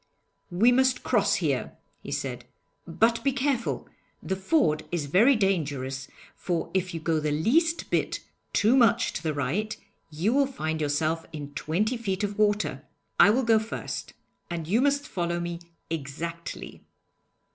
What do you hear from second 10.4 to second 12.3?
find yourself in twenty feet